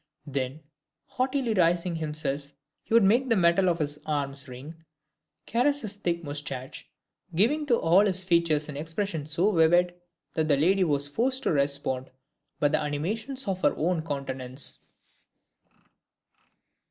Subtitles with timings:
[0.25, 0.61] Then,
[1.05, 4.83] haughtily raising himself, he would make the metal of his arms ring,
[5.45, 6.89] caress his thick moustache,
[7.35, 9.93] giving to all his features an expression so vivid,
[10.33, 12.09] that the lady was forced to respond
[12.59, 14.79] by the animation of her own countenance.